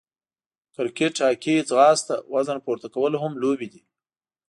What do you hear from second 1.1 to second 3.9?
هاکې، ځغاسته، وزن پورته کول هم لوبې دي.